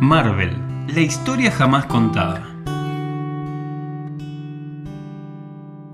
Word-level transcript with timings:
Marvel, 0.00 0.54
la 0.88 1.00
historia 1.00 1.50
jamás 1.50 1.86
contada. 1.86 2.42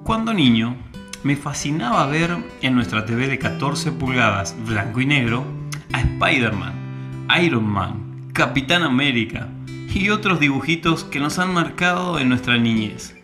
Cuando 0.02 0.34
niño, 0.34 0.74
me 1.22 1.36
fascinaba 1.36 2.04
ver 2.08 2.36
en 2.62 2.74
nuestra 2.74 3.04
TV 3.04 3.28
de 3.28 3.38
14 3.38 3.92
pulgadas, 3.92 4.56
blanco 4.66 5.00
y 5.00 5.06
negro, 5.06 5.44
a 5.92 6.00
Spider-Man, 6.00 7.28
Iron 7.44 7.64
Man, 7.64 8.30
Capitán 8.32 8.82
América 8.82 9.48
y 9.94 10.08
otros 10.08 10.40
dibujitos 10.40 11.04
que 11.04 11.20
nos 11.20 11.38
han 11.38 11.54
marcado 11.54 12.18
en 12.18 12.28
nuestra 12.28 12.58
niñez. 12.58 13.16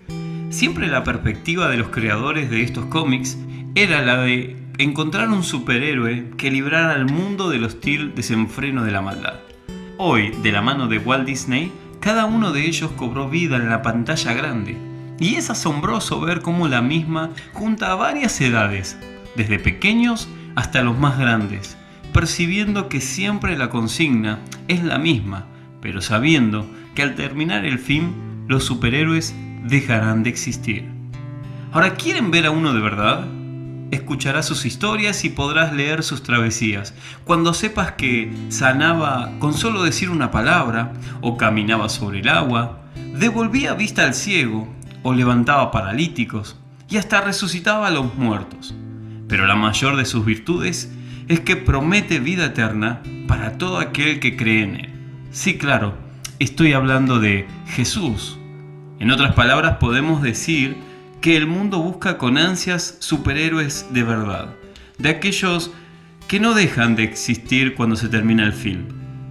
Siempre 0.51 0.87
la 0.87 1.03
perspectiva 1.03 1.69
de 1.69 1.79
los 1.79 1.89
creadores 1.89 2.51
de 2.51 2.63
estos 2.63 2.85
cómics 2.85 3.37
era 3.75 4.01
la 4.03 4.19
de 4.19 4.57
encontrar 4.79 5.29
un 5.29 5.43
superhéroe 5.43 6.31
que 6.37 6.53
librara 6.53 6.93
al 6.93 7.07
mundo 7.07 7.51
del 7.51 7.65
hostil 7.65 8.15
desenfreno 8.15 8.85
de 8.85 8.93
la 8.93 9.03
maldad. 9.03 9.41
Hoy, 10.01 10.31
de 10.45 10.53
la 10.53 10.63
mano 10.63 10.87
de 10.87 10.99
Walt 10.99 11.27
Disney, 11.27 11.73
cada 11.99 12.25
uno 12.25 12.53
de 12.53 12.65
ellos 12.65 12.93
cobró 12.93 13.29
vida 13.29 13.57
en 13.57 13.69
la 13.69 13.83
pantalla 13.83 14.33
grande. 14.33 14.77
Y 15.19 15.35
es 15.35 15.51
asombroso 15.51 16.21
ver 16.21 16.41
cómo 16.41 16.69
la 16.69 16.81
misma 16.81 17.31
junta 17.53 17.91
a 17.91 17.97
varias 17.97 18.41
edades, 18.41 18.97
desde 19.35 19.59
pequeños 19.59 20.29
hasta 20.55 20.83
los 20.83 20.97
más 20.97 21.19
grandes, 21.19 21.77
percibiendo 22.13 22.89
que 22.89 23.01
siempre 23.01 23.59
la 23.59 23.71
consigna 23.71 24.39
es 24.69 24.85
la 24.85 24.99
misma, 24.99 25.47
pero 25.83 26.01
sabiendo 26.01 26.71
que 26.95 27.03
al 27.03 27.17
terminar 27.17 27.65
el 27.65 27.81
film, 27.81 28.13
los 28.47 28.63
superhéroes 28.63 29.35
dejarán 29.65 30.23
de 30.23 30.31
existir. 30.31 30.85
Ahora, 31.73 31.95
¿quieren 31.95 32.31
ver 32.31 32.47
a 32.47 32.53
uno 32.53 32.73
de 32.73 32.81
verdad? 32.81 33.27
Escucharás 33.91 34.47
sus 34.47 34.67
historias 34.67 35.25
y 35.25 35.31
podrás 35.31 35.73
leer 35.73 36.03
sus 36.03 36.23
travesías. 36.23 36.95
Cuando 37.25 37.55
sepas 37.55 37.93
que 37.93 38.33
sanaba 38.49 39.33
con 39.39 39.55
solo 39.55 39.83
decir 39.83 40.11
una 40.11 40.31
palabra, 40.31 40.93
o 41.21 41.37
caminaba 41.37 41.89
sobre 41.89 42.21
el 42.21 42.29
agua, 42.29 42.81
devolvía 43.15 43.75
vista 43.75 44.05
al 44.05 44.15
ciego, 44.15 44.69
o 45.03 45.15
levantaba 45.15 45.71
paralíticos, 45.71 46.57
y 46.89 46.97
hasta 46.97 47.21
resucitaba 47.21 47.87
a 47.87 47.91
los 47.91 48.15
muertos. 48.15 48.75
Pero 49.29 49.47
la 49.47 49.57
mayor 49.57 49.97
de 49.97 50.05
sus 50.05 50.25
virtudes 50.25 50.91
es 51.29 51.41
que 51.41 51.57
promete 51.57 52.19
vida 52.19 52.47
eterna 52.47 53.03
para 53.27 53.59
todo 53.59 53.79
aquel 53.79 54.21
que 54.21 54.37
cree 54.37 54.63
en 54.63 54.77
él. 54.77 54.91
Sí, 55.31 55.59
claro, 55.59 55.95
estoy 56.39 56.73
hablando 56.73 57.21
de 57.21 57.47
Jesús. 57.67 58.39
En 58.99 59.11
otras 59.11 59.35
palabras, 59.35 59.77
podemos 59.79 60.23
decir 60.23 60.77
que 61.21 61.37
el 61.37 61.47
mundo 61.47 61.81
busca 61.81 62.17
con 62.17 62.39
ansias 62.39 62.97
superhéroes 63.01 63.87
de 63.91 64.05
verdad, 64.05 64.55
de 64.99 65.09
aquellos 65.09 65.73
que 66.29 66.39
no 66.39 66.55
dejan 66.55 66.95
de 66.95 67.03
existir 67.03 67.75
cuando 67.75 67.97
se 67.97 68.09
termina 68.09 68.45
el 68.45 68.53
film. 68.53 68.85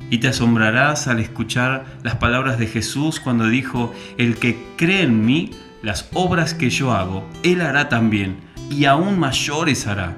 Y 0.10 0.18
te 0.20 0.30
asombrarás 0.30 1.08
al 1.08 1.20
escuchar 1.20 1.86
las 2.04 2.16
palabras 2.16 2.58
de 2.58 2.68
Jesús 2.68 3.20
cuando 3.20 3.48
dijo, 3.48 3.94
el 4.18 4.36
que 4.36 4.58
cree 4.78 5.04
en 5.04 5.26
mí, 5.26 5.52
las 5.82 6.10
obras 6.14 6.54
que 6.54 6.70
yo 6.70 6.92
hago, 6.92 7.30
él 7.44 7.62
hará 7.62 7.88
también, 7.90 8.38
y 8.70 8.86
aún 8.86 9.20
mayores 9.20 9.88
hará. 9.88 10.18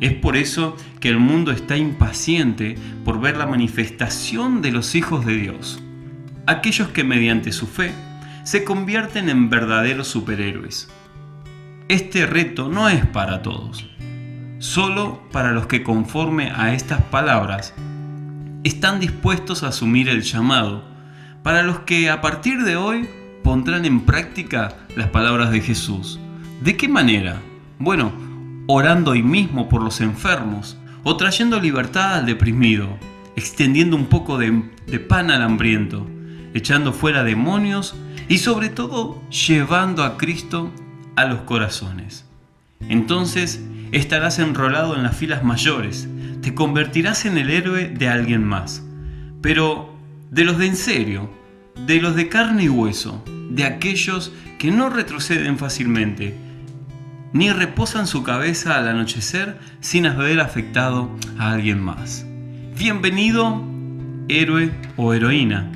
Es 0.00 0.14
por 0.14 0.36
eso 0.36 0.76
que 1.00 1.08
el 1.08 1.18
mundo 1.18 1.52
está 1.52 1.76
impaciente 1.76 2.76
por 3.04 3.20
ver 3.20 3.36
la 3.36 3.46
manifestación 3.46 4.62
de 4.62 4.72
los 4.72 4.94
hijos 4.94 5.24
de 5.26 5.36
Dios, 5.36 5.82
aquellos 6.46 6.88
que 6.88 7.04
mediante 7.04 7.52
su 7.52 7.66
fe 7.66 7.92
se 8.44 8.64
convierten 8.64 9.28
en 9.28 9.48
verdaderos 9.48 10.08
superhéroes 10.08 10.88
este 11.88 12.26
reto 12.26 12.68
no 12.68 12.88
es 12.88 13.04
para 13.06 13.42
todos, 13.42 13.86
solo 14.58 15.22
para 15.32 15.52
los 15.52 15.66
que 15.66 15.82
conforme 15.82 16.50
a 16.54 16.74
estas 16.74 17.02
palabras 17.02 17.74
están 18.64 19.00
dispuestos 19.00 19.62
a 19.62 19.68
asumir 19.68 20.08
el 20.08 20.22
llamado, 20.22 20.84
para 21.42 21.62
los 21.62 21.80
que 21.80 22.08
a 22.08 22.20
partir 22.20 22.62
de 22.62 22.76
hoy 22.76 23.08
pondrán 23.42 23.84
en 23.84 24.02
práctica 24.02 24.76
las 24.96 25.08
palabras 25.08 25.50
de 25.50 25.60
Jesús. 25.60 26.20
¿De 26.62 26.76
qué 26.76 26.88
manera? 26.88 27.40
Bueno, 27.78 28.12
orando 28.68 29.10
hoy 29.10 29.22
mismo 29.22 29.68
por 29.68 29.82
los 29.82 30.00
enfermos, 30.00 30.78
o 31.02 31.16
trayendo 31.16 31.58
libertad 31.58 32.14
al 32.14 32.26
deprimido, 32.26 32.88
extendiendo 33.34 33.96
un 33.96 34.06
poco 34.06 34.38
de, 34.38 34.70
de 34.86 35.00
pan 35.00 35.32
al 35.32 35.42
hambriento, 35.42 36.06
echando 36.54 36.92
fuera 36.92 37.24
demonios 37.24 37.96
y 38.28 38.38
sobre 38.38 38.68
todo 38.68 39.20
llevando 39.30 40.04
a 40.04 40.16
Cristo 40.16 40.70
a 41.16 41.24
los 41.26 41.40
corazones. 41.42 42.24
Entonces 42.88 43.62
estarás 43.92 44.38
enrolado 44.38 44.96
en 44.96 45.02
las 45.02 45.16
filas 45.16 45.44
mayores, 45.44 46.08
te 46.40 46.54
convertirás 46.54 47.24
en 47.24 47.38
el 47.38 47.50
héroe 47.50 47.88
de 47.88 48.08
alguien 48.08 48.44
más, 48.44 48.82
pero 49.40 49.94
de 50.30 50.44
los 50.44 50.58
de 50.58 50.66
en 50.66 50.76
serio, 50.76 51.30
de 51.86 52.00
los 52.00 52.16
de 52.16 52.28
carne 52.28 52.64
y 52.64 52.68
hueso, 52.68 53.22
de 53.50 53.64
aquellos 53.64 54.32
que 54.58 54.70
no 54.70 54.90
retroceden 54.90 55.58
fácilmente, 55.58 56.34
ni 57.32 57.50
reposan 57.50 58.06
su 58.06 58.22
cabeza 58.22 58.76
al 58.76 58.88
anochecer 58.88 59.58
sin 59.80 60.06
haber 60.06 60.40
afectado 60.40 61.10
a 61.38 61.52
alguien 61.52 61.80
más. 61.80 62.26
Bienvenido, 62.78 63.62
héroe 64.28 64.70
o 64.96 65.14
heroína, 65.14 65.70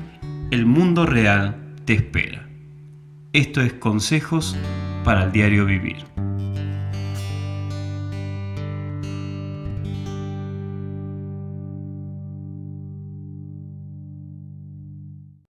el 0.51 0.65
mundo 0.65 1.05
real 1.05 1.55
te 1.85 1.93
espera. 1.93 2.47
Esto 3.33 3.61
es 3.61 3.73
Consejos 3.73 4.55
para 5.07 5.23
el 5.23 5.31
diario 5.31 5.65
vivir. 5.65 6.03